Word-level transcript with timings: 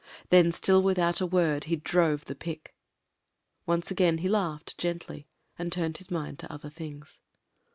Thee 0.31 0.49
still 0.49 0.81
without 0.81 1.21
a 1.21 1.27
word 1.27 1.65
he 1.65 1.75
drove 1.75 2.25
the 2.25 2.33
pick.... 2.33 2.73
Once 3.67 3.91
again 3.91 4.17
he 4.17 4.29
laughed 4.29 4.75
gently, 4.79 5.27
and 5.59 5.71
turned 5.71 5.97
his 5.99 6.09
mind 6.09 6.39
to 6.39 6.51
other 6.51 6.71
things. 6.71 7.19